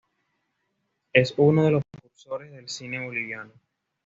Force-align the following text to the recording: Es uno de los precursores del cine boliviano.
Es 1.13 1.35
uno 1.37 1.63
de 1.65 1.69
los 1.69 1.83
precursores 1.91 2.51
del 2.51 2.67
cine 2.67 3.05
boliviano. 3.05 3.53